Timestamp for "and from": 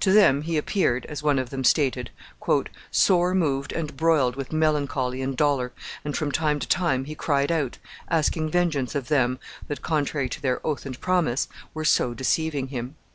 6.06-6.32